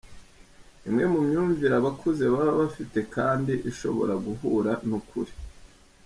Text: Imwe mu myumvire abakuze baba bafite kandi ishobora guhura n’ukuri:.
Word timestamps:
Imwe 0.87 1.03
mu 1.11 1.19
myumvire 1.27 1.73
abakuze 1.77 2.23
baba 2.33 2.51
bafite 2.61 2.99
kandi 3.15 3.53
ishobora 3.71 4.13
guhura 4.25 4.71
n’ukuri:. 4.87 5.33